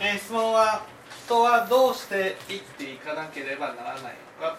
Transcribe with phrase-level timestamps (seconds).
[0.00, 0.86] えー質問は
[1.26, 4.08] 人はどうして生きていかなければならないの
[4.40, 4.58] か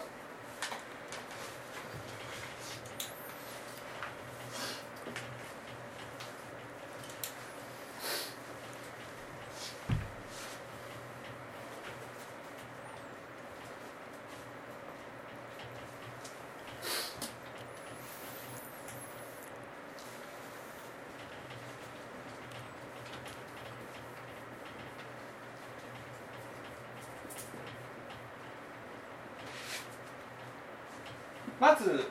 [31.60, 32.06] まず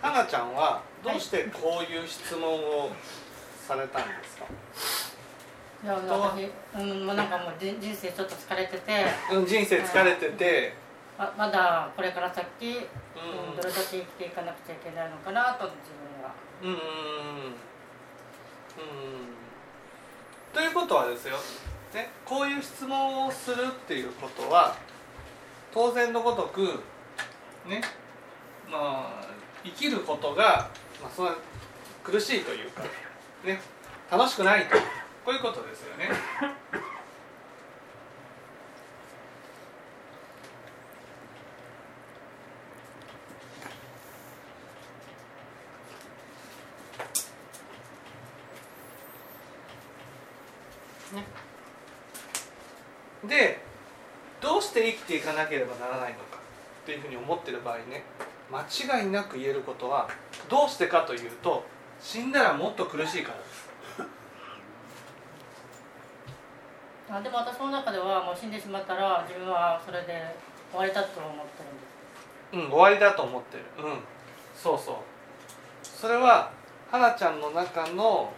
[0.00, 2.90] 花ちゃんはどうしてこういう質問を
[3.66, 4.44] されたんですか、
[5.82, 9.04] いや私うんもうなんかもう人人生ちょっと疲れてて。
[9.32, 10.74] うん人生疲れてて、
[11.18, 13.50] ままだこれから先、うん。
[13.50, 16.32] うんどれだけ生きていかなくちゃいけないのかなと自分は。
[16.62, 16.78] うんうんうん。
[20.54, 21.36] ということはですよ、
[21.92, 24.76] ね、こういう質問をするっていうことは
[25.74, 26.84] 当然のごとく
[27.66, 27.80] ね
[28.70, 29.26] まあ
[29.64, 30.70] 生きることが、
[31.02, 31.36] まあ、そんな
[32.02, 32.82] 苦しいというか
[33.44, 33.60] ね
[34.10, 34.76] 楽しくないと
[35.24, 36.10] こういうことですよね。
[53.28, 53.60] で
[54.40, 56.36] どうして生きていかなければならないのか
[56.82, 58.04] っていうふうに思ってる場合ね
[58.50, 60.08] 間違いなく言えることは
[60.48, 61.64] どうしてかというと
[62.00, 63.66] 死んだらもっと苦しいからです。
[67.10, 70.36] あでも私の中ではもう死んでしまったら自分はそれで
[70.70, 71.86] 終わりだと思ってるんです。
[72.52, 73.64] うん終わりだと思ってる。
[73.78, 74.00] うん。
[74.54, 74.96] そうそう。
[75.82, 76.50] それは
[76.90, 78.32] 花ちゃんの中の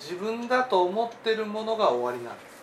[0.00, 2.53] 自分だと思ってるものが終わりなんです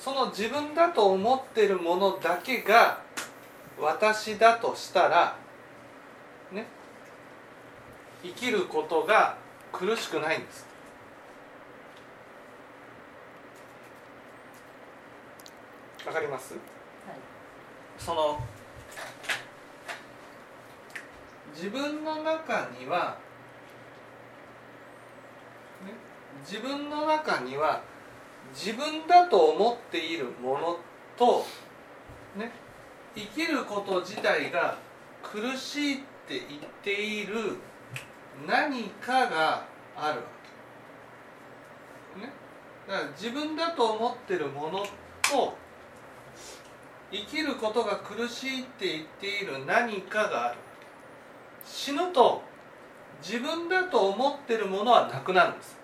[0.00, 3.02] その自分だと思ってるものだけが
[3.78, 5.36] 私だとしたら
[6.50, 6.66] ね
[8.22, 9.36] 生きることが
[9.70, 10.66] 苦しくないんです。
[16.06, 16.54] わかります？
[16.54, 16.62] はい。
[17.98, 18.40] その
[21.54, 23.18] 自分の中には、
[25.84, 25.92] ね、
[26.40, 27.82] 自分の中には
[28.52, 30.78] 自分だと思っているもの
[31.16, 31.44] と、
[32.36, 32.50] ね、
[33.14, 34.76] 生きること自体が
[35.22, 37.56] 苦しいって言っている
[38.46, 39.64] 何かが
[39.96, 40.26] あるわ
[42.14, 42.20] け。
[42.20, 42.32] ね、
[42.88, 44.86] だから自分だと思ってるもの
[45.22, 45.54] と
[47.12, 50.58] 生きることが苦しいって言っている何かがある。
[51.64, 52.42] 死ぬと
[53.22, 55.79] 自分だと思ってるものはなくなるんです。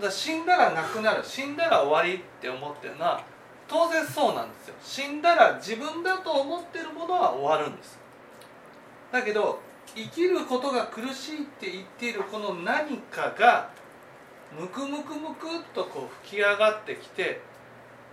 [0.00, 3.22] だ死んだらなくなる死んだら終わりって思ってるのは
[3.68, 4.74] 当然そうなんですよ。
[4.82, 7.98] 死んだら自分だと思ってるものは終わるんです。
[9.12, 9.60] だけど
[9.94, 13.70] 生きることが苦しいって言っているこの何かが
[14.58, 17.40] ムクムクムクっとこう吹き上がってきて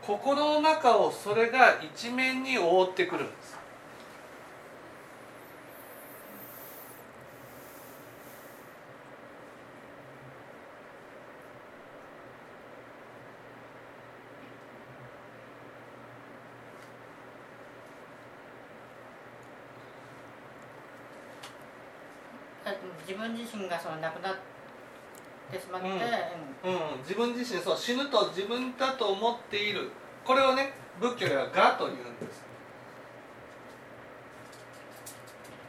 [0.02, 3.58] 心の中をそれが一面に覆ってくるんです。
[23.08, 24.36] 自分自身がその亡くなっ
[25.52, 26.74] てしまって、うん。
[26.74, 29.92] うん、自分自身そう死ぬと自分だと思っている。
[30.24, 32.44] これをね仏教では「我」というんです。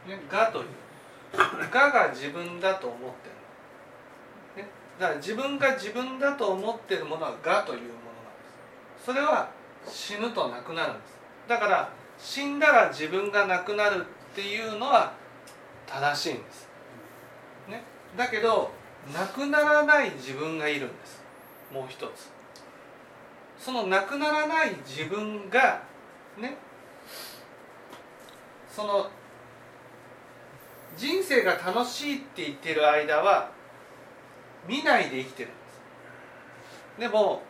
[0.07, 0.65] ね、我という。
[1.33, 2.99] 我が自分だと思っ
[4.55, 7.89] てる、ね、だから自分が自分だと思っているものは我というものなんで
[8.99, 9.05] す。
[9.05, 9.49] それは
[9.85, 11.17] 死ぬとなくなるんです。
[11.47, 15.13] だから死んだら自分がなくなるっていうのは
[15.85, 16.66] 正しいんです、
[18.15, 18.71] だけど
[19.13, 21.21] なくならない自分がいるんです。
[21.73, 22.29] もう一つ。
[23.59, 25.81] そのなくならない自分が
[26.37, 26.57] ね
[28.69, 29.09] その
[30.95, 33.51] 人生が楽しいって言ってる間は
[34.67, 35.57] 見ないで生きてるんで
[36.97, 37.01] す。
[37.01, 37.41] でも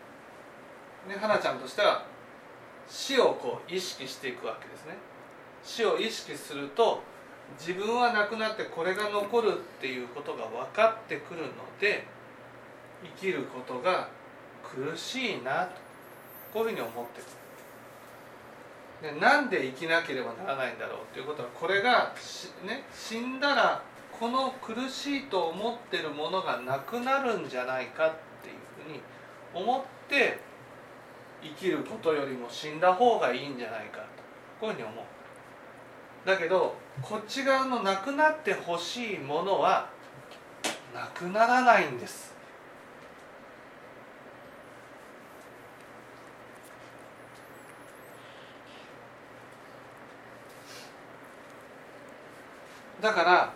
[1.08, 2.06] ね花ちゃんとしては
[2.90, 4.96] 死をこう意識していくわけですね。
[5.64, 7.02] 死を意識すると
[7.60, 11.48] 自分はなくなってこれが残るっていうことが分かってくるの
[11.80, 12.06] で
[13.20, 14.10] 生きることが
[14.64, 15.72] 苦しいなと
[16.54, 19.14] こういうふうに思ってくる。
[19.14, 22.14] でなんで生きなければならないんだろうっていうことはこれが、
[22.66, 23.84] ね、死んだら
[24.20, 29.02] この苦しいと思ってるものがなくなるんじゃないかっていうふうに
[29.54, 30.40] 思って
[31.44, 34.06] 生きることよりも死んだ方がいいんじゃないかと
[34.60, 36.28] こういうふうに思う。
[36.28, 39.90] だけどこっち側のなくなってほしいものは
[40.94, 42.36] なくならないんです。
[53.02, 53.54] だから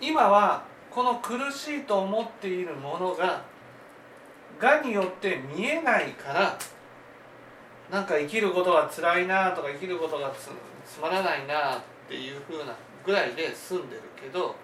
[0.00, 3.44] 今はこの苦しいと思っているものが
[4.58, 6.58] がによって見えないから
[7.90, 10.48] なんか生きることが辛いなとか生きることがつ
[10.90, 12.74] つまらないなってていうふうな
[13.04, 14.54] ぐらいで済んでるけど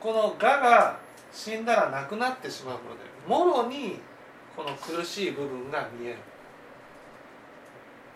[0.00, 0.98] この「が」が
[1.32, 4.00] 死んだらなくなってしまうのでもろに
[4.56, 6.16] この苦しい部分が見える。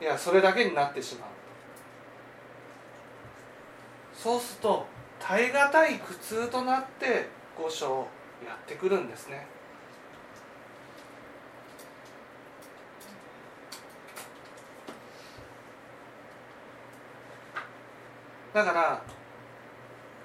[0.01, 1.29] いやそれだけになってしまう。
[4.15, 4.87] そうすると
[5.19, 7.29] 耐え難い苦痛となって
[7.59, 8.07] 五章
[8.47, 9.47] やってくるんですね。
[18.52, 19.02] だから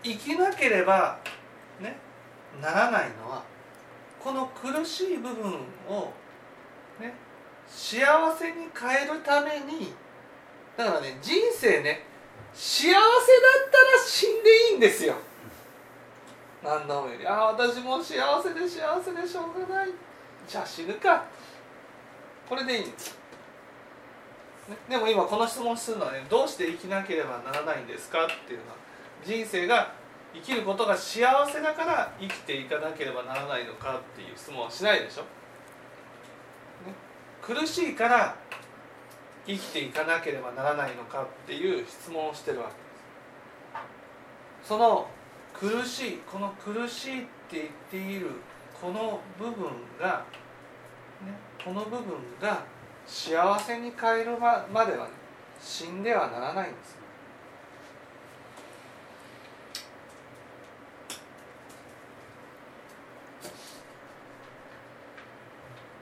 [0.03, 1.19] 生きなければ
[1.79, 1.97] ね
[2.61, 3.43] ならないのは
[4.19, 5.53] この苦しい部分
[5.87, 6.11] を
[6.99, 7.13] ね
[7.67, 7.99] 幸
[8.37, 9.93] せに変えるために
[10.77, 12.03] だからね人生ね
[12.53, 13.01] 幸せだっ
[13.71, 15.13] たら死んでいいんですよ。
[16.63, 19.89] 何度もよりああ私も幸せで幸せでしょうがない。
[20.47, 21.25] じゃあ死ぬか。
[22.49, 23.17] これでいいんです、
[24.89, 28.77] でも今この質問するのはねどうして生きなければならないんですかっていうのは
[29.23, 29.93] 人生が
[30.33, 35.27] 生きることが幸せだから生きていかなければならないのかっていう質問はしないでしょ、ね、
[37.41, 38.35] 苦しいから
[39.45, 42.79] 生きていかなければならないのかっていう質問をしてるわけで
[44.63, 44.69] す。
[44.69, 45.07] その
[45.53, 48.31] 苦しいこの苦しいって言っている
[48.81, 49.69] この部分
[49.99, 50.25] が、
[51.23, 51.31] ね、
[51.63, 52.63] この部分が
[53.05, 55.11] 幸せに変えるまではね
[55.61, 56.95] 死んではならないんです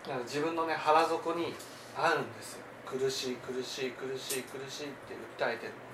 [0.03, 1.53] だから自分のね腹底に
[1.97, 2.63] あるんですよ。
[2.85, 5.93] 苦しい苦しい苦しい苦しいって訴えてるもの。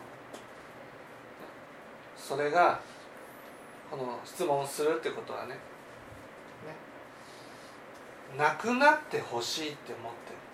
[2.17, 2.79] それが
[3.91, 5.59] この質問するってことはねね。
[8.37, 10.48] なくなってほしいって思ってる。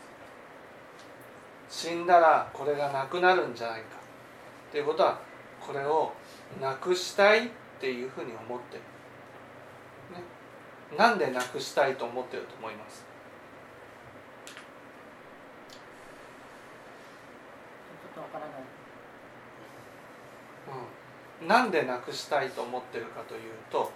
[1.77, 3.98] 死んだらこれがなくなるんじゃないか。
[4.69, 5.19] っていうことは
[5.60, 6.13] これを
[6.62, 7.50] なくしたいっ
[7.81, 8.83] ていうふうに思ってる、
[10.18, 10.24] ね、
[10.98, 13.04] なんでなくしたいと思ってると思います？
[18.13, 18.56] ちょっとわからない。
[21.42, 23.92] うん、なんでなくしたいと思ってるかというと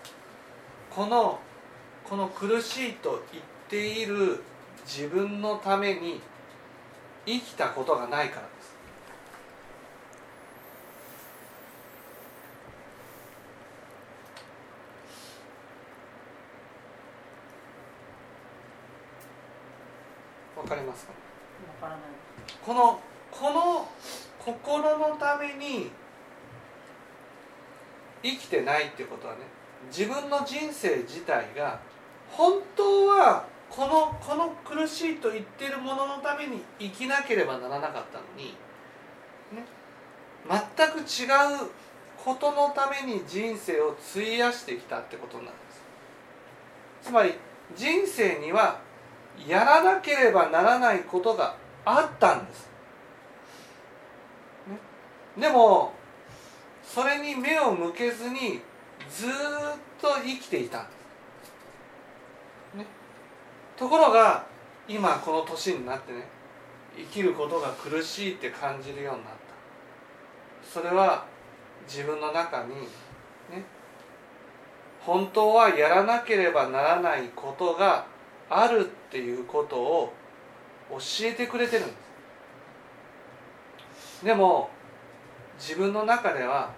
[0.89, 1.39] この
[2.03, 4.43] この苦しいと言っている
[4.85, 6.19] 自分のために
[7.29, 8.69] 生きたことがないからです。
[20.57, 21.13] わかりますか？
[21.81, 21.99] わからない。
[22.65, 22.99] この
[23.31, 23.87] この
[24.39, 25.91] 心のために
[28.23, 29.41] 生きてないっていうことはね
[29.87, 31.79] 自分の人生自体が
[32.31, 38.55] 本当はこのこの苦しいと言ってるもののために生きなければならなかったのに、
[39.53, 39.63] ね、
[40.49, 41.27] 全く違
[41.65, 41.69] う
[42.23, 45.51] ことのために人生を費やしてきたってことなんで
[47.01, 47.09] す。
[47.09, 47.33] つまり
[47.75, 48.79] 人生には
[49.47, 52.67] やらなければならないことがあったんです、
[55.37, 55.93] ね、でも
[56.83, 58.59] それに目を向けずに
[59.09, 59.29] ずっ
[60.01, 60.98] と生きていたんです。
[63.79, 64.45] ところが
[64.89, 66.27] 今この年になってね
[66.97, 70.79] 生きることが苦しいって感じるようになった。
[70.81, 71.25] それは
[71.87, 73.63] 自分の中にね
[74.99, 78.05] 本当はやらなければならないことが
[78.49, 80.13] あるっていうことを
[80.89, 81.93] 教えてくれてるんで
[84.19, 84.25] す。
[84.25, 84.69] でも
[85.57, 86.73] 自分の中では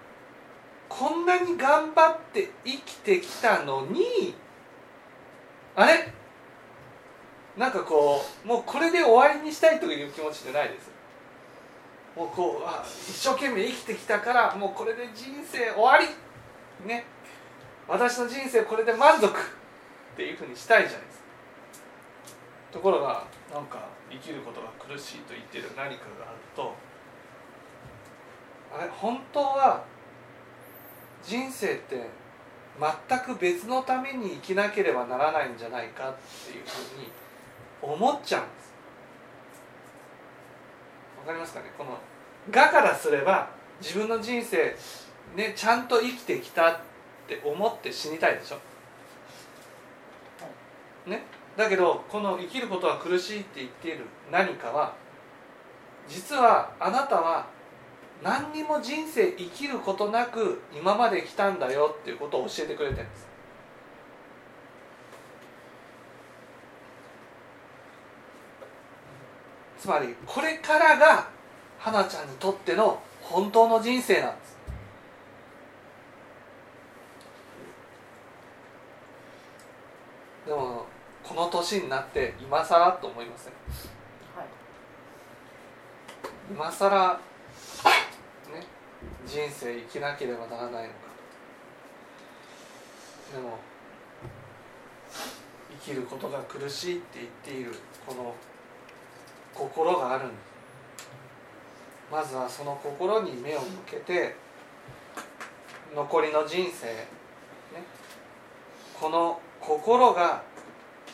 [0.88, 4.36] こんなに頑張って生きてきたのに
[5.74, 6.21] あれ？
[7.56, 10.90] なんかこうもうこれで終わりにしたいという気持ちじゃないです。
[12.16, 16.06] もうこうあ一生懸命生きてきたからもうこれで人生終わり。
[16.86, 17.04] ね。
[17.88, 19.30] 私の人生これで満足っ
[20.16, 21.24] ていうふうにしたいじゃないですか。
[22.72, 26.74] ところがなんか生きることが苦しいと言ってる何かがあると
[28.74, 29.84] あれ本当は
[31.22, 32.08] 人生って
[33.08, 36.14] 全く別のために生きなければならないんじゃないかっ
[36.46, 37.10] ていうふうに
[37.82, 38.72] 思っちゃうんです。
[41.20, 41.66] わかりますかね？
[41.76, 41.98] この
[42.50, 44.76] 「が」からすれば自分の人生
[45.36, 46.78] ねちゃんと生きてきたっ
[47.28, 48.58] て思って死にたいでしょ？
[51.08, 51.22] ね？
[51.56, 54.94] だけどこの生きることは苦しいって言っている何かは
[56.08, 57.46] 実はあなたは
[58.22, 63.26] 何にも人生生きることなく今まで来たんだよっていうことを教えてくれてるんです
[69.82, 71.28] つまりこれからが
[71.76, 74.56] 花ちゃんにとっての本当の人生なんです。
[80.46, 80.86] でも
[81.24, 83.52] この年になって今更と思いません？
[84.36, 84.46] はい。
[86.48, 87.18] 今更ね
[89.26, 90.84] 人生生きなければならないのか。
[93.34, 93.58] でも
[95.84, 97.74] 生きることが苦しいって言っている
[98.06, 98.32] この
[99.54, 100.52] 心があるんです
[102.10, 104.36] まずはその心に目を向けて
[105.94, 107.04] 残りの人生、ね、
[108.98, 110.42] この心が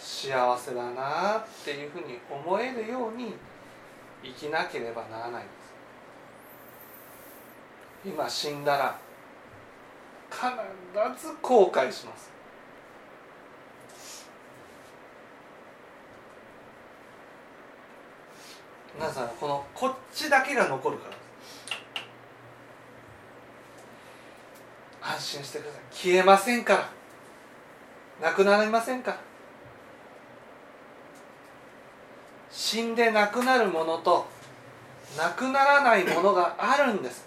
[0.00, 3.34] 幸せだなっていうふうに思えるように
[4.24, 5.58] 生きなければならないんです。
[8.06, 8.98] 今死んだら
[10.30, 12.37] 必ず後悔します。
[18.98, 21.08] 皆さんこのこっちだけが残るか
[25.00, 25.12] ら。
[25.12, 25.82] 安心してください。
[25.92, 26.90] 消えませんか
[28.20, 28.28] ら。
[28.28, 29.20] なくなりませんから。
[32.50, 34.26] 死んでなくなるものと
[35.16, 37.24] なくならないものがあるんです。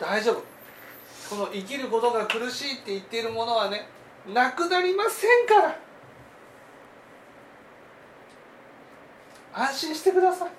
[0.00, 0.42] 大丈夫。
[1.30, 3.86] この生きることが苦しいって言っているものはね
[4.26, 5.87] なくなりませんから。
[9.52, 10.50] 安心してください。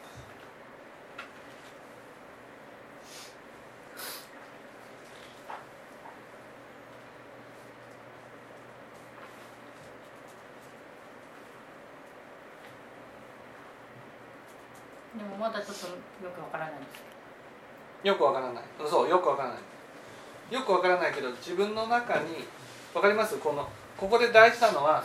[15.17, 18.07] でもまだちょっとよくわからないんです。
[18.07, 18.63] よくわからない。
[18.89, 20.53] そうよくわからない。
[20.53, 22.45] よくわからないけど自分の中に
[22.93, 23.37] わかります？
[23.37, 25.03] このここで大事なのは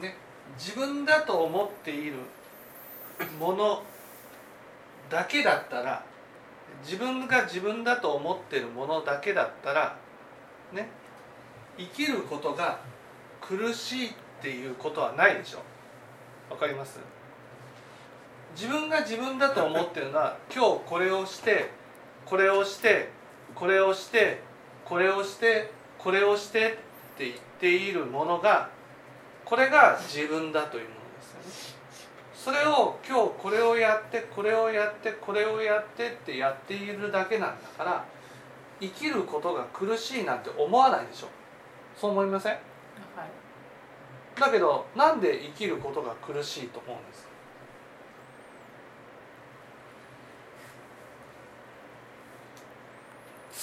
[0.00, 0.16] ね
[0.58, 2.14] 自分だと思っている
[3.38, 3.82] もの
[5.10, 6.04] だけだったら
[6.84, 9.96] 自分が自分だと思ってるものだけだったら
[10.72, 10.88] ね
[11.78, 12.80] 生きることが
[13.40, 15.58] 苦しいっていうことはないでしょ。
[16.50, 16.98] わかります？
[18.54, 21.70] 自分が自分だと思ってるのは今日これをして
[22.24, 23.10] これをして
[23.54, 24.40] これをして
[24.84, 26.78] これをしてこれをして
[27.14, 28.70] って言っているものが
[29.44, 31.03] これが自分だというもの。
[32.44, 38.04] それを今日これをやってこれをやってこれをやってってやっているだけなんだから
[38.82, 41.28] 生きることが苦しいなんて思わないでしょ。
[41.98, 42.52] そう思いません？
[42.52, 42.60] はい。
[44.38, 47.26] だけどなんで生きることが苦しいと思うんです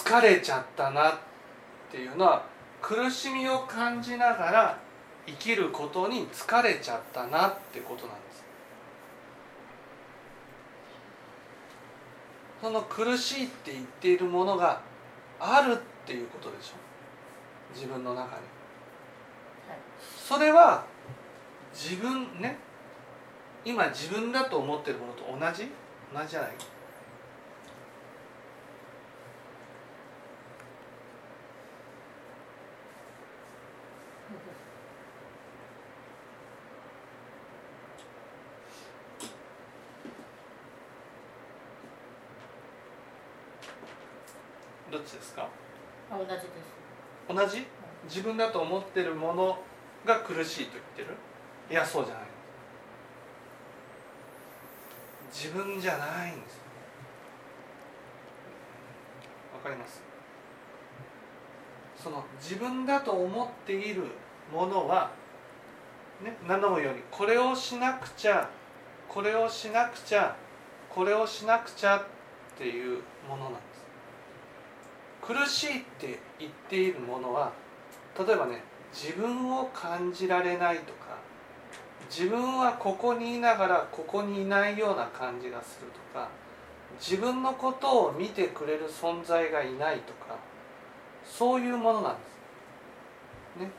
[0.04, 0.18] か？
[0.18, 1.14] 疲れちゃったなっ
[1.92, 2.48] ていうのは
[2.82, 4.80] 苦しみを感じながら
[5.28, 8.42] 生きることに疲れちゃったなってことなんです
[12.62, 14.82] その苦しいって言っているものが
[15.40, 16.74] あるっていうことでしょ
[17.74, 18.42] 自分の中にはい。
[20.00, 20.86] それは
[21.74, 22.58] 自分ね。
[23.66, 25.70] 今自分だと思ってるものと同じ？
[26.14, 26.52] 同じじゃない？
[44.92, 45.48] どっちですか
[46.11, 46.48] あ同じです。
[47.28, 47.66] 同じ？
[48.06, 49.60] 自分だと思ってるもの
[50.06, 51.18] が苦しいと言ってる？
[51.70, 52.24] いやそうじゃない。
[55.34, 56.60] 自分じゃないんです
[59.54, 60.02] わかります？
[61.98, 64.04] その自分だと思っている
[64.52, 65.12] ものは
[66.24, 68.50] ね何度も言うようにこれをしなくちゃ
[69.08, 70.36] これをしなくちゃ
[70.90, 72.04] これをしなくちゃっ
[72.58, 73.71] ていうものなんです。
[75.34, 77.52] 苦しいって言っているものは
[78.18, 81.18] 例えばね自分を感じられないとか
[82.10, 86.30] 自分はここにいながらここにいないような感じがするとか
[87.00, 90.36] 自分のことを見てくれる存在がいないとか
[91.26, 92.32] そういうものなんです。
[93.62, 93.72] ね、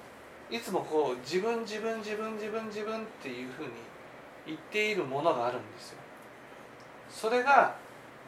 [0.50, 3.70] いつもこう自分自分自分自分自分っていうふうに
[4.46, 5.98] 言っているものがあるんですよ。
[7.10, 7.74] それが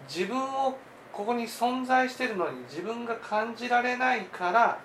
[0.06, 0.76] 自分を
[1.16, 4.80] ここに存在してるのに自分が感じられないから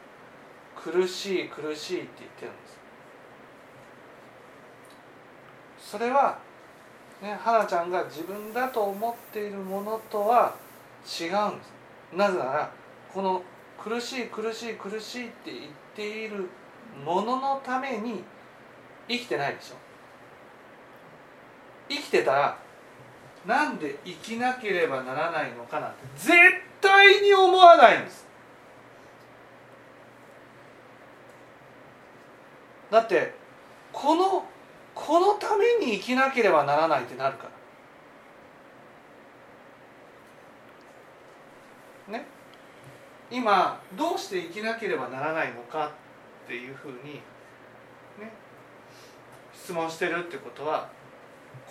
[0.75, 2.67] 苦しい苦しいって言ってるんで
[5.79, 5.89] す。
[5.91, 6.37] それは
[7.21, 10.53] ね花ちゃんが自分だと思っているものとは
[11.03, 11.73] 違うんです。
[12.15, 12.71] なぜなら
[13.11, 13.41] この
[13.77, 16.47] 苦しい苦しい苦しいって言っている
[17.03, 18.23] もののために
[19.07, 19.75] 生きてないでしょ。
[21.89, 22.57] 生きてたら
[23.45, 26.33] なんで生きなければならないのかなんて絶
[26.81, 28.27] 対に思わないんです。
[32.91, 33.33] だって
[33.93, 34.43] この
[34.95, 37.49] このために生きなければならないってなるか
[42.07, 42.17] ら。
[42.17, 42.25] ね。
[43.31, 45.91] 今どうして生きなければならないのか
[46.45, 47.21] っていうふうに
[48.19, 48.31] ね
[49.53, 50.89] 質問してるってことは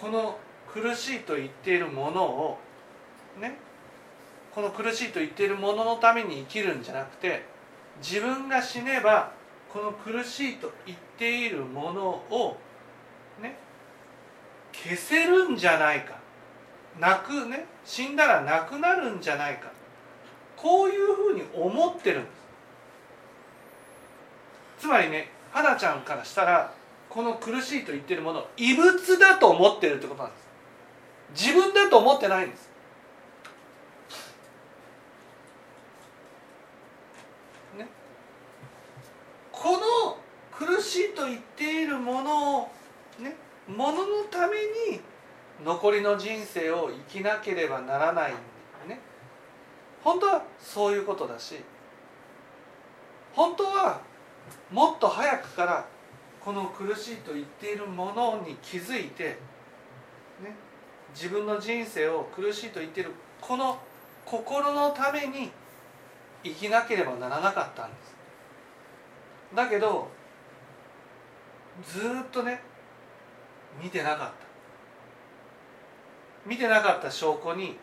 [0.01, 0.39] この
[0.73, 2.59] 苦しいと言っているものを
[3.41, 3.59] ね
[4.55, 7.45] この苦しいと言っているもののために生きるんじゃなくて
[8.03, 9.33] 自分が死ねば
[9.73, 12.57] この苦しいと言っているものを
[13.41, 13.59] ね
[14.73, 16.19] 消せるんじゃないか。
[16.99, 19.71] なくね死んだらなくなるんじゃないか。
[20.57, 22.39] こういうふうに思ってるんです。
[24.81, 26.73] つまりね花ちゃんからしたら
[27.09, 30.38] この苦しいと言っているもの異物だと思ってるってことなんです。
[31.31, 32.71] 自分だと思ってないんです。
[37.77, 37.87] ね。
[39.53, 40.19] この
[40.53, 42.69] 苦しいと言っているものを
[43.19, 43.37] ね
[43.69, 44.57] もののため
[44.93, 45.01] に
[45.65, 48.33] 残りの人生を生きなければならない
[48.87, 49.01] ね。
[50.03, 51.57] 本当はそういうことだし
[53.35, 54.01] 本当は
[54.71, 55.87] もっと早くから
[56.41, 59.39] この苦しいと言っているものに気づいて、
[61.15, 63.79] 自分の人生を苦しいと言っているこの
[64.25, 65.51] 心のために
[66.45, 68.15] 生きなければならなかったんです。
[69.55, 70.09] だけど
[71.85, 72.63] ずっとね
[73.83, 74.33] 見てなかった。
[76.49, 77.77] 見てなかった証拠に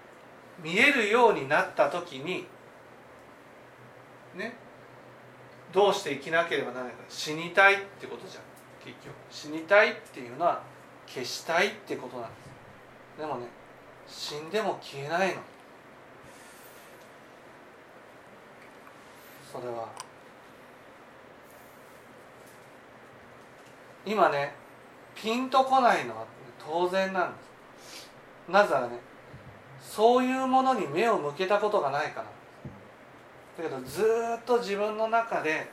[0.63, 2.47] 見えるようになった時に
[4.35, 4.55] ね
[5.73, 6.99] どうして生きなければならないか。
[7.09, 8.43] 死にたいってことじゃん
[8.83, 9.15] 結局。
[9.29, 10.61] 死にたいっていうのは
[11.07, 12.44] 消したいってことなんです。
[13.17, 13.47] でもね
[14.07, 15.41] 死んでも消えないの。
[19.51, 19.87] それは。
[24.05, 24.53] 今ね
[25.15, 26.25] ピンとこないのは
[26.63, 27.45] 当然なんです。
[28.51, 28.99] なぜならね
[29.81, 32.27] そういうものに目を向けたことがないから。
[33.57, 34.03] だけどず
[34.41, 35.67] っと自分の中で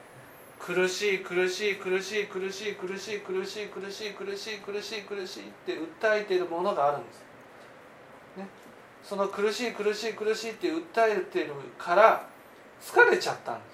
[0.59, 7.25] 苦しい苦しい苦しい苦しい苦しい苦しい苦しい苦しい苦しい苦しいって訴えているものがあるんです、
[8.37, 8.47] ね、
[9.03, 12.27] その苦しい苦しい苦しいって訴えてるから
[12.81, 13.73] 疲れちゃったんです。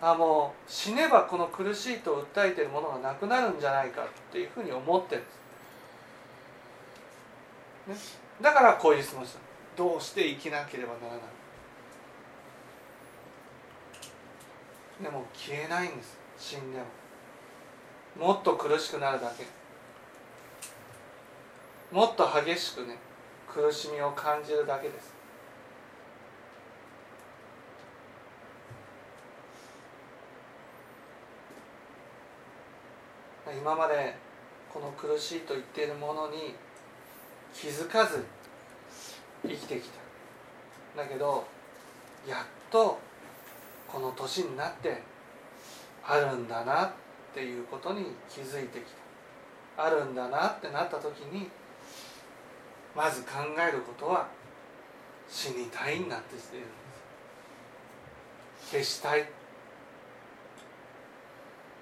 [0.00, 5.24] あもう死ねばこの苦しいと訴えてるものがなくなるんじゃないかっていうふうに思ってるん
[7.88, 9.40] です、ね、だからこういう質問した。
[9.76, 11.22] どうして生きなければならない。
[15.02, 16.18] でも消えないんです。
[16.38, 16.78] 死んで
[18.18, 18.26] も。
[18.26, 19.44] もっと苦しくなるだけ。
[21.94, 22.98] もっと激しくね。
[23.58, 25.12] 苦しみを感じるだけです。
[33.60, 34.14] 今まで
[34.72, 36.54] この苦しいと言っているものに
[37.52, 38.24] 気づかず
[39.42, 39.88] 生きてき
[40.94, 41.02] た。
[41.02, 41.44] だけど
[42.28, 42.38] やっ
[42.70, 43.00] と
[43.88, 45.02] この年になって
[46.04, 46.90] あるんだなっ
[47.34, 48.84] ていうことに気づいてき
[49.76, 49.86] た。
[49.86, 51.50] あるんだなってなった時に
[52.98, 54.26] まず考えることは
[55.28, 56.74] 死にたいになってきているんで
[58.60, 58.72] す。
[58.72, 59.20] 消したい。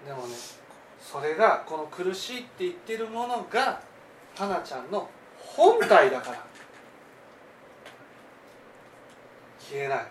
[0.06, 0.34] でもね
[1.00, 3.80] それがこの苦しいって言ってるものが
[4.36, 6.44] 花ちゃんの本体だから。
[9.58, 10.06] 消えない。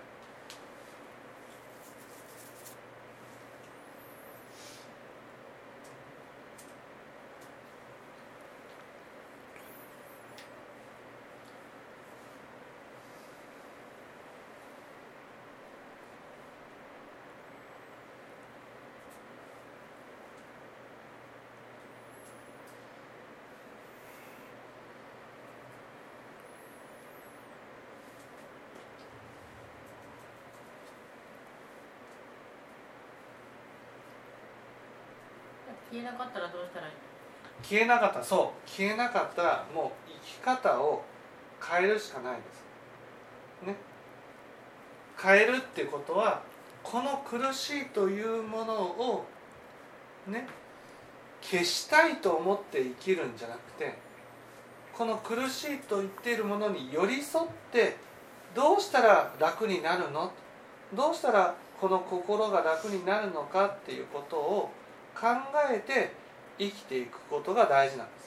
[35.95, 36.93] 消えなかったらどうしたらいい
[37.63, 38.21] 消えなかった。
[38.21, 38.69] そう。
[38.69, 39.43] 消えなかった。
[39.43, 41.03] らもう生き方を
[41.62, 43.65] 変えるしかないです。
[43.65, 43.75] ね。
[45.21, 46.41] 変えるっていうことは
[46.84, 49.25] この苦しいというものを
[50.27, 50.47] ね
[51.41, 53.97] 消したいと思って生きるんじゃなくて
[54.91, 57.95] この苦しいと言っているものに寄り添って
[58.53, 60.34] どうしたら楽になるの？
[60.93, 64.69] どうしたらこの心が楽になるのかっていうことを
[65.19, 65.28] 考
[65.71, 66.12] えて
[66.58, 68.25] 生きていくことが大事なんです。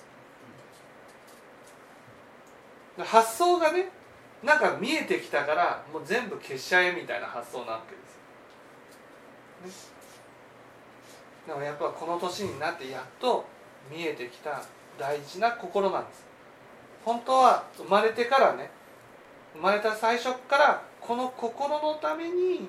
[3.04, 3.90] 発想がね
[4.42, 7.94] なんか見えてきたからもう全部消しちゃえみたいな発想なわけ
[9.66, 9.92] です、
[11.46, 13.44] ね、でもやっぱこの年になってやっと
[13.90, 14.62] 見えてきた
[14.98, 16.24] 大事な心なんです。
[17.04, 18.70] 本当は生まれてからね
[19.54, 22.68] 生まれた最初からこの心のために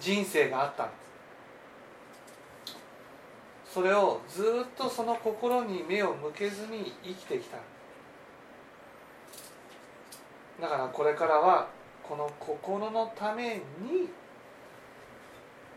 [0.00, 1.05] 人生があったんです。
[3.76, 7.58] それをずっとその心に目を向けずに生きてきた。
[10.62, 11.68] だからこれからは
[12.02, 14.08] この心のために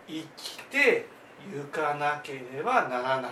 [0.07, 1.07] 生きて
[1.53, 3.31] ゆかなければならない。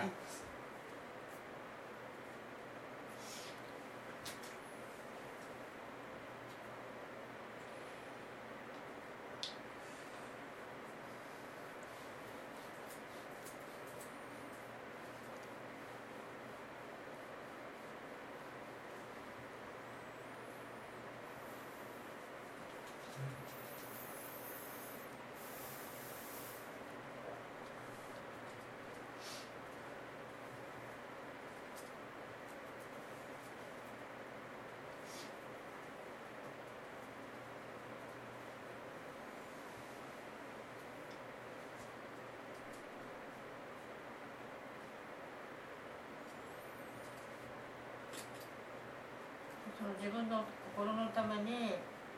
[49.78, 50.42] その自分の
[50.74, 51.74] 心のために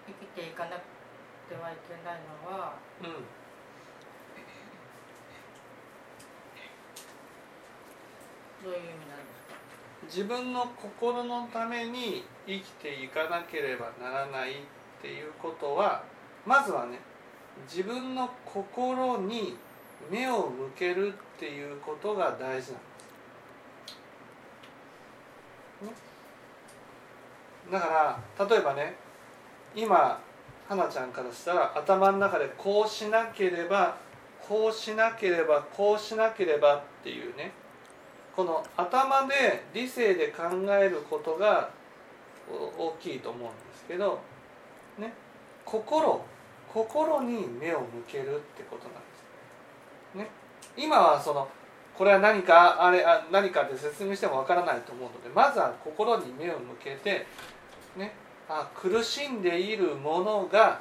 [0.06, 0.80] 生きていかなく
[1.48, 3.06] てはいけないのはうん。
[8.64, 9.54] どういう意味なんですか？
[10.06, 14.54] 自分の心のために生きていかなければならないっ
[15.02, 16.02] ていうことは
[16.46, 16.98] まずはね
[17.68, 19.56] 自分の心に
[20.10, 22.70] 目を向けるっていうことが大事なんです。
[25.82, 25.92] ね
[27.70, 28.94] だから例えばね
[29.74, 30.20] 今
[30.68, 33.96] 花ちゃんからしたら頭の中でこうしなければ
[34.46, 37.52] こうしなければこうしなければっていうね
[38.34, 41.70] この頭で理性で考えることが
[42.48, 44.18] 大きいと思うんですけど、
[44.98, 45.12] ね、
[45.64, 46.24] 心
[46.72, 49.00] 心に目を向けるってことなんで
[50.14, 50.18] す。
[50.18, 50.30] ね、
[50.76, 51.48] 今はその
[51.96, 57.26] これは何かあれあ何かって説明してもわからないと思うのでまずは心に目を向けて、
[57.96, 58.12] ね、
[58.48, 60.80] あ苦しんでいるものが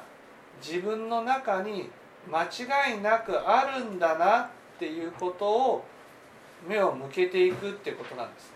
[0.64, 1.90] 自分の中に
[2.30, 5.84] 間違いなくあるんだなっていうことを
[6.68, 8.52] 目を向けていくってことなんです。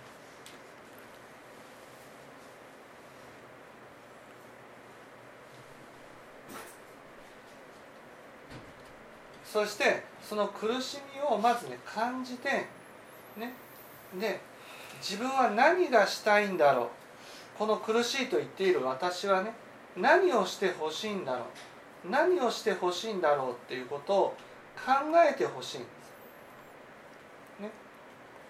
[9.44, 12.66] そしてその苦しみをまずね感じて
[13.36, 13.52] ね。
[14.18, 14.40] で
[15.00, 17.03] 自分は何がしたいんだろう。
[17.58, 19.52] この苦しいと言っている私はね
[19.96, 21.46] 何をしてほしいんだろ
[22.04, 22.10] う？
[22.10, 24.36] 何をしてほしいんだろうっていうことを
[24.76, 24.92] 考
[25.30, 27.62] えてほしいんです。
[27.62, 27.70] ね、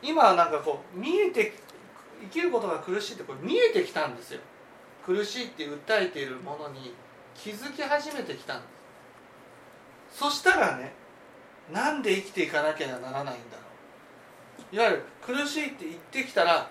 [0.03, 1.53] 今はなんかこう見えて
[2.23, 4.41] 生きることが苦しいってこれ見えてきたんですよ。
[5.05, 6.95] 苦しいって訴えているものに
[7.35, 8.69] 気づき始めてきたんで
[10.11, 10.19] す。
[10.19, 10.95] そしたらね
[11.73, 13.37] なんで生きていかなきゃならないんだろ
[14.73, 16.71] ういわゆる苦しいって言ってきたら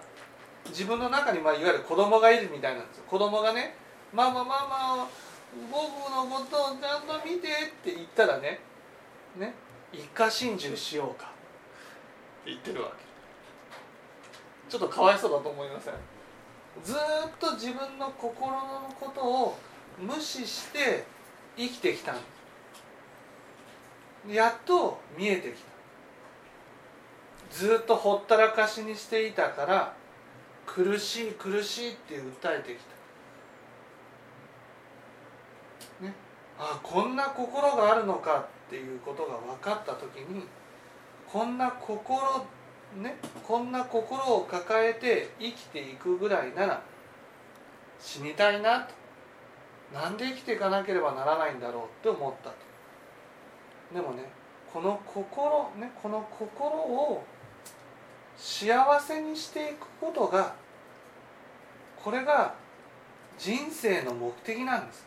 [0.69, 3.03] 自分の中にまあいわゆる子供がいるみたいなんですよ。
[3.07, 3.75] 子供がね
[4.13, 5.07] 「ママママ
[5.71, 8.59] 僕のことをちゃんと見て」って言ったらね
[9.35, 9.53] ね
[9.91, 11.29] 一家心中しようかっ
[12.45, 13.03] て言ってるわけ。
[14.69, 15.93] ちょっとかわいそうだと思いません？
[16.83, 16.97] ずっ
[17.39, 19.57] と自分の心のことを
[19.99, 21.05] 無視して
[21.55, 22.15] 生きてきた
[24.27, 25.73] やっと見えてきた。
[27.51, 29.93] ずっとほったらかしにしていたから
[30.65, 32.79] 苦しい苦しいって訴えてき
[35.99, 36.13] た、ね、
[36.57, 40.45] あこんな心があるのかっていうことが分かった時に
[41.27, 42.45] こんな心
[43.01, 46.83] ねこんな心を抱えて生きていくぐらいなら
[47.99, 48.93] 死にたいなと。
[49.93, 52.55] なんで生きていかなければならないんだろうって思ったと。
[53.93, 54.23] でもね
[54.73, 57.23] この心ねこの心を
[58.37, 60.55] 幸せにしていくことが
[62.03, 62.53] これが
[63.37, 65.05] 人生の目的なんです。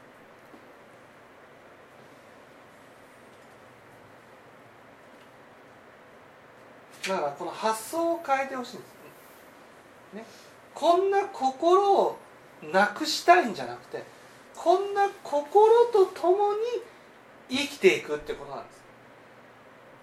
[7.08, 10.24] だからこの発想を変えてほしいんです、ね、
[10.74, 12.18] こんな心を
[12.72, 14.02] なくしたいんじゃなくて
[14.56, 16.58] こんな心とともに
[17.48, 18.72] 生きていくってことなんで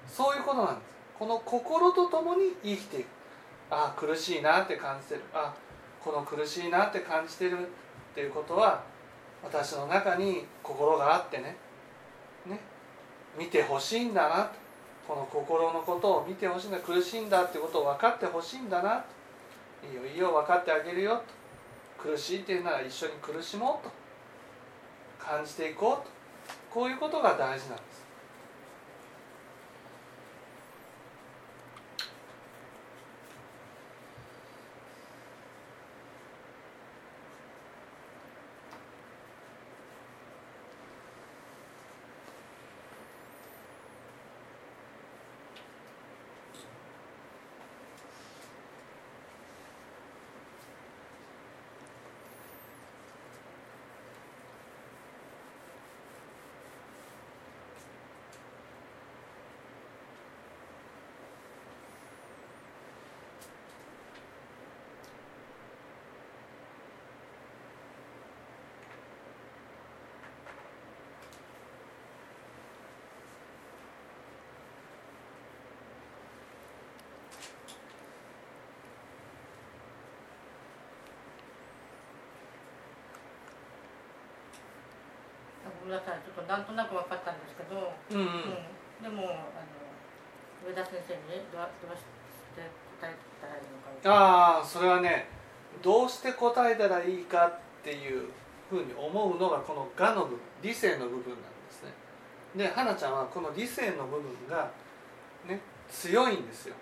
[0.07, 0.15] す。
[0.15, 0.92] そういうことなんです。
[1.17, 3.07] この心とともに生きていく。
[3.69, 5.21] ああ苦しいなって感じてる。
[5.33, 5.53] あ
[6.03, 7.65] この苦しいなって感じてるっ
[8.13, 8.83] ていうことは
[9.43, 11.55] 私の中に心があってね。
[12.45, 12.59] ね。
[13.37, 14.51] 見てほしいんだな。
[15.07, 16.79] この心のことを見てほしいんだ。
[16.79, 19.03] 苦しいんだってことを分かってほしいんだな。
[19.83, 21.21] いいよいいよ分かってあげるよ。
[21.97, 23.91] と苦しいっていうなら一緒に苦しもうと。
[25.23, 26.11] 感じていこうと。
[26.69, 27.92] こういうことが大事なんです。
[85.83, 86.23] ごめんなさい。
[86.23, 89.83] ちょっとなんとなく分かったんですけど、うんうん、うん、でもあの
[90.63, 92.07] 上田先生にどうどうし
[92.55, 92.63] て
[93.03, 95.27] 答えたらいいのかああそれはね
[95.81, 98.31] どうして答えたらいいかっていう
[98.69, 101.91] ふうに思うのがこの「我」の部分理性の部分なんですね。
[102.55, 104.71] で花ちゃんはこの理性の部分が
[105.45, 106.75] ね強いんですよ。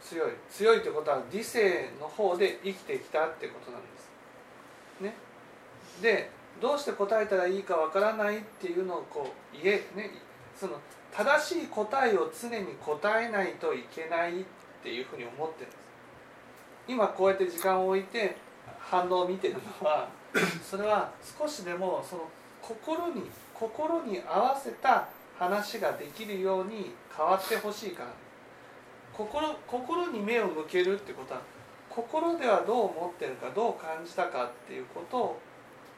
[0.00, 0.32] 強い。
[0.48, 4.10] 強いってことは理性の方で生きてきたってことなんです。
[5.02, 5.14] ね。
[6.00, 10.10] でどうして答えたらいいかわからないっていうのをこう言えね
[10.58, 10.74] その
[11.12, 14.44] 正しい答えを常に答えないといけないっ
[14.82, 15.80] ていうふうに思ってるんです。
[16.88, 18.36] 今こうやって時間を置いて
[18.78, 20.08] 反応を見てるのは
[20.62, 22.28] それは少しでもその
[22.62, 28.10] 心に心に合わせた話ができるように変わってほしいから。
[29.12, 31.40] 心心に目を向けるってことは
[31.90, 35.40] 心ではどう思ってるかどう感じたかっていうことを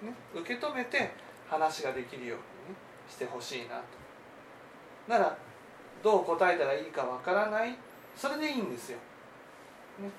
[0.02, 1.12] ね、受け止めて
[1.48, 2.38] 話ができるよう
[2.70, 3.82] に、ね、してほしいなと。
[5.08, 5.36] なら
[6.02, 7.76] どう答えたらいいかわからない。
[8.16, 8.98] それでいいんですよ、
[10.00, 10.10] ね、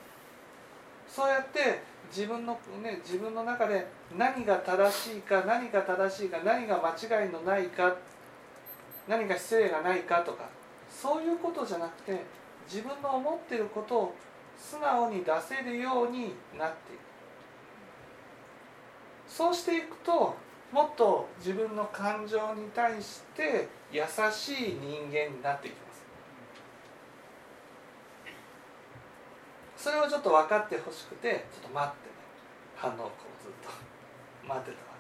[1.08, 7.96] そうやって自分の、ね、自分の中で何が正しいか何が正しいか何が間違いのないか
[9.08, 10.50] 何か失礼がないかとか
[10.90, 12.24] そういうことじゃなくて
[12.68, 14.16] 自分の思ってることを
[14.58, 17.13] 素直に出せるようになっていく。
[19.36, 20.36] そうしていくと
[20.72, 26.04] もっと自分の感情に対して優しい人間になっていきます。
[29.76, 32.14] それをちょっと分かってほしくてちょっと待ってね。
[32.76, 33.70] 反応をこうずっと
[34.48, 34.94] 待ってた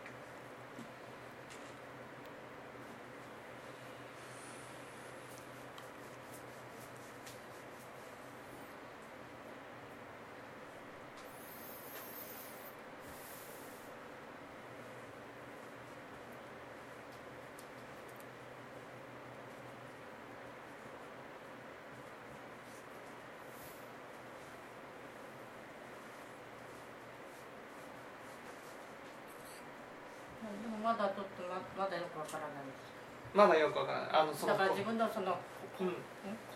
[30.62, 32.92] でもまだちょっとままだよくわからないです。
[33.34, 34.10] まだよくわからない。
[34.12, 35.38] あのそのだから自分のその、
[35.80, 35.96] うんん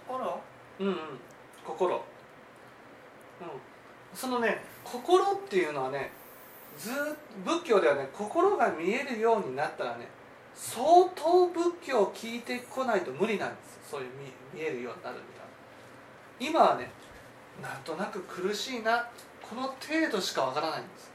[0.05, 0.41] 心？
[0.79, 0.97] うんうん。
[1.65, 1.95] 心。
[1.95, 2.01] うん。
[4.13, 6.11] そのね心っていうのはね
[6.77, 6.91] ず
[7.45, 10.07] 仏教ではね心が見えるようになったらね
[10.53, 10.85] 相
[11.15, 13.79] 当仏教を聞いてこないと無理なんです。
[13.89, 14.09] そういう
[14.53, 15.23] 見見えるようになるみ
[16.41, 16.91] たいな今はね
[17.61, 19.07] なんとなく苦しいな。
[19.47, 21.09] この程度しかわからないんです。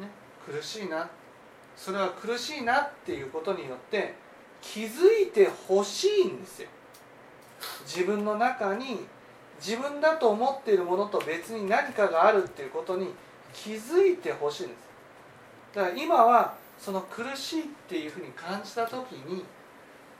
[0.00, 0.08] ね。
[0.46, 1.10] 苦しいな
[1.76, 4.14] それは苦しいなっていうことによって
[4.60, 6.68] 気づいてほしいんですよ。
[7.86, 9.06] 自分の中に
[9.58, 13.08] 自分だと思っているものと別に何かがあるっていうことに
[13.52, 14.78] 気づいてほしいんです。
[15.74, 19.44] だから今はその苦しいっていうふうに感じた時に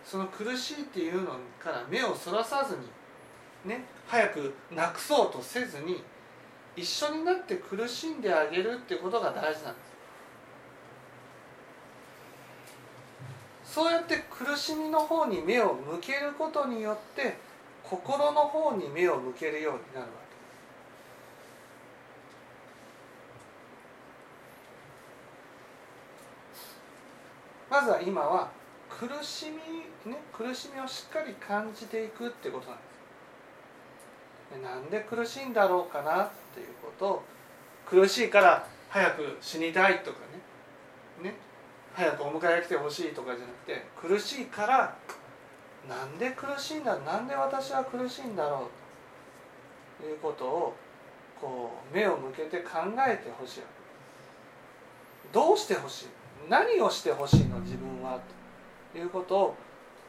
[0.05, 2.83] その苦しいっていうのから目をそらさずに
[3.64, 6.03] ね早くなくそうとせずに
[6.77, 9.95] 一緒になって苦しんであげるっていうことが大事なんです。
[13.75, 17.37] そうやって苦しみの方に目を向けることによって
[17.83, 20.07] 心の方に目を向けるようになるわ
[27.69, 27.75] け。
[27.75, 28.49] まずは今は
[28.89, 32.85] 苦しみね苦しみをしっかり感じていくってことなんで
[34.55, 34.63] す。
[34.63, 37.23] なんで苦しいんだろうかなっていうことを
[37.85, 40.19] 苦しいから早く死にたいとか
[41.21, 41.31] ね。
[41.31, 41.54] ね。
[41.94, 44.96] 早くお迎え来てほしいとかじゃなくて苦しいから
[45.88, 48.68] なんで苦しいんだなんで私は苦しいんだろ
[50.00, 50.74] うということを
[51.40, 53.61] こう目を向けて考えてほしい
[55.33, 56.07] どうしてほしい？
[56.48, 58.18] 何をしてほしいの自分は？
[58.92, 59.57] ということを、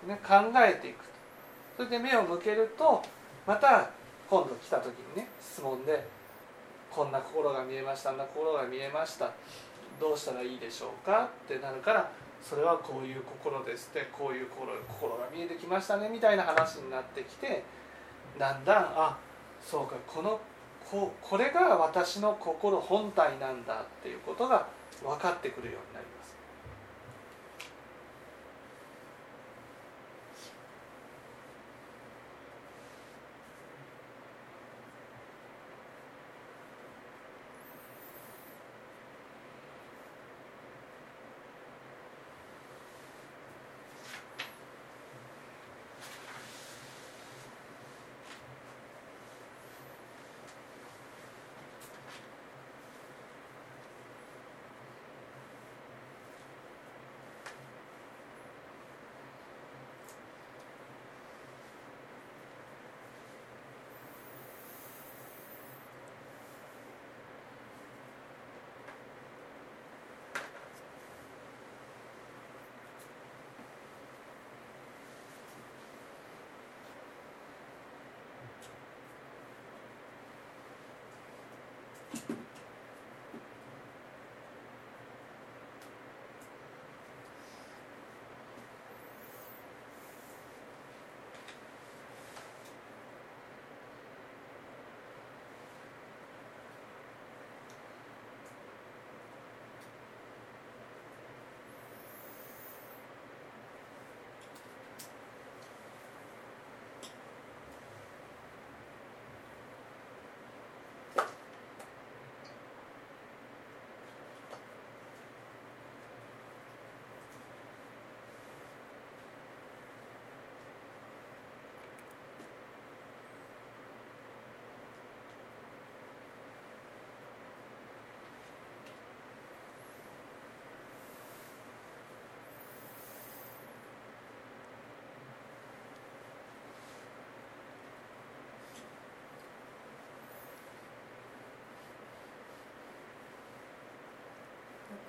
[0.08, 1.06] ね、考えていく
[1.78, 3.04] それで目を向けると
[3.46, 3.90] また
[4.30, 6.04] 今度来た時にね質問で
[6.90, 9.32] 「こんな心が見えましたあんな心が見えました。
[10.00, 12.10] どうしたらいいでしょうか?」ってなるから
[12.42, 17.64] それはこういう心ですってこういう心心が見えてきましたねみたいな話になってきて
[18.38, 19.18] だんだんあ
[19.62, 20.40] そうかこの
[20.90, 24.68] ここれが私の心本体なんだっていうことが
[25.04, 26.25] 分かってくるようになります。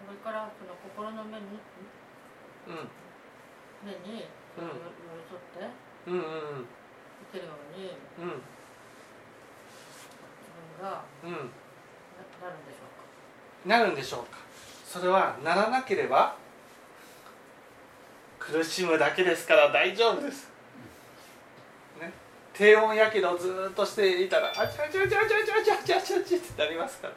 [0.07, 1.47] これからその心の目に
[2.69, 2.89] うん。
[3.83, 4.65] 目にうん。
[4.71, 4.79] 寄り
[5.27, 5.67] 添って
[6.07, 6.25] うんうんい
[7.33, 7.91] けるように
[8.23, 8.27] うん。
[8.39, 8.41] 自
[10.79, 11.31] 分がうん。
[11.31, 11.35] うん
[12.41, 12.95] ななるんでしょうか？
[13.69, 14.39] なるんでしょうか？
[14.85, 16.37] それはならなければ
[18.39, 20.49] 苦しむだけですから大丈夫です、
[22.01, 22.13] ね、
[22.55, 27.09] 低温やけどをずーっとしていたらあちゃあちゃあちゃあちゃあちゃあちゃあちゃちゃってなりますか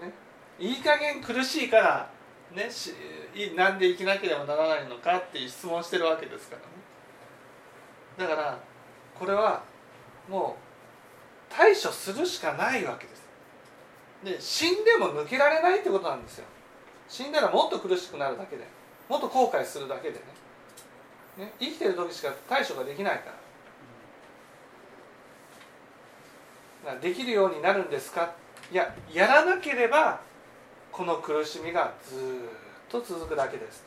[0.00, 0.12] らね
[0.62, 2.08] いい加減苦しいから
[2.54, 2.94] ねし
[3.56, 6.56] なんで生きなければならないのかっていう質問してるわけですか
[8.18, 8.28] らね。
[8.30, 8.58] だから
[9.18, 9.64] これは
[10.28, 13.22] もう対処するしかないわけです。
[14.22, 16.44] で死んでも抜けられないってことなんですよ。
[17.08, 18.64] 死んだらもっと苦しくなるだけで
[19.08, 20.20] もっと後悔するだけでね。
[21.38, 23.32] ね生きてる時しか対処ができないか
[26.86, 28.32] らできるようになるんですか？
[28.70, 30.20] いややらなければ
[30.92, 32.18] この苦しみがずっ
[32.90, 33.82] と続くだけです。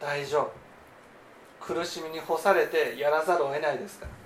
[0.00, 0.50] 大丈
[1.60, 1.74] 夫。
[1.74, 4.21] 苦しみに干されてやらざるを得ないですから。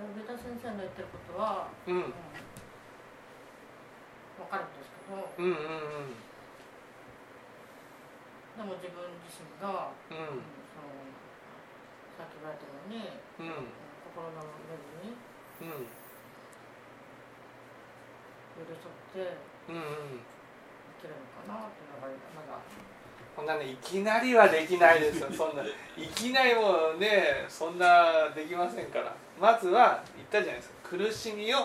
[0.00, 1.96] 上田先生の言ってることは、うん。
[1.96, 2.12] うん、
[4.40, 6.16] 分かるんですけどうんうん
[8.56, 10.40] でも自分自身が、うん。
[10.40, 10.88] うんその
[12.16, 13.08] さっき言われたように、
[13.40, 13.72] うんうん。
[14.12, 15.16] 心の目に
[15.64, 15.88] うん。
[18.60, 19.36] 寄り添って
[19.68, 20.24] うんうん。
[21.00, 22.60] 生きるのかなっていうのがまだ
[23.36, 25.28] こんなねいきなりはできないですよ。
[25.32, 25.62] そんな
[25.96, 29.14] いきなりもうねそんなできませんから。
[29.40, 30.74] まずは言ったじゃないですか。
[30.90, 31.58] 苦しみを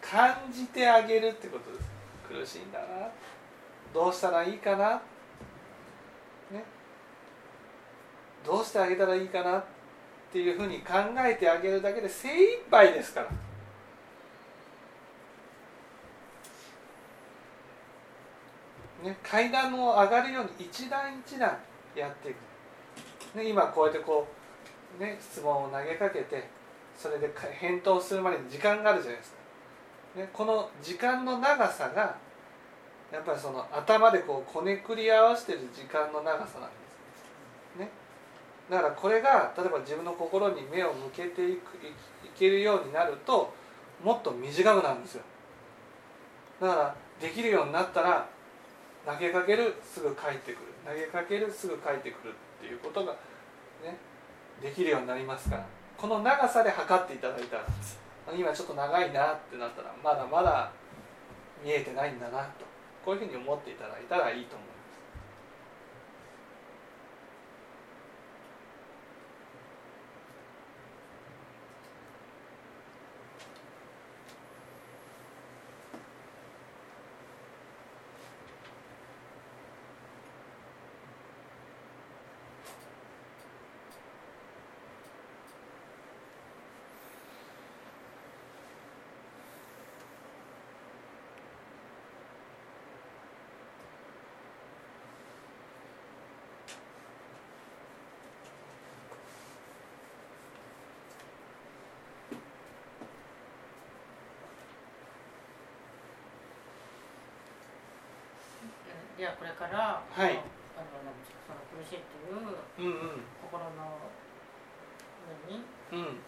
[0.00, 1.90] 感じてあげるってことです。
[2.28, 3.08] 苦しいんだな。
[3.94, 5.00] どうしたらいいかな。
[6.50, 6.64] ね。
[8.44, 9.64] どうしてあげたらいいかなっ
[10.32, 13.28] ていうふうに考えてあげるだけで精一杯ですから。
[19.02, 21.56] ね、階段を上がるように一段一段
[21.96, 24.26] やっていく、ね、今こうやってこ
[24.98, 26.48] う、ね、質問を投げかけて
[26.96, 32.16] それで返答するまでに時間があるじゃないですか、ね、この時間の長さが
[33.10, 36.76] やっぱりその頭でこうこねくり合わせてる時間の長さなんで
[37.76, 37.88] す、ね、
[38.70, 43.52] だからこれが例えば自分の心に目を向けていくいいけるようになると
[44.02, 45.22] もっと短くなるんですよ。
[46.60, 48.26] だからできるようになったら
[49.04, 50.72] 投げかけるすぐ帰ってくる。
[50.86, 53.12] 投げかけるすぐ帰ってくるっていうことが
[53.82, 53.96] ね
[54.60, 55.66] できるようになりますから。
[55.96, 57.64] この長さで測っていただいたら
[58.36, 60.72] 今ちょっと長いなってなったらまだまだ
[61.64, 62.64] 見えてないんだなと
[63.04, 64.71] こういうふうに思っていただいたらいいと思います
[109.22, 110.34] じゃあこれから、はい。
[110.34, 110.98] あの
[111.46, 114.10] その苦しいっていううん心の
[115.46, 115.62] 上に、
[115.94, 116.18] うん。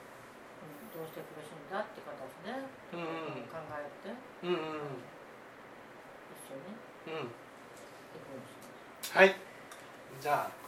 [0.95, 2.15] どうして苦しいんだって形
[2.47, 2.55] で、
[2.95, 3.51] うんうん。
[3.51, 4.15] 考えて。
[4.47, 5.03] うんうん。
[6.39, 7.35] 一緒にうん。
[9.11, 9.35] はい。
[10.21, 10.64] じゃあ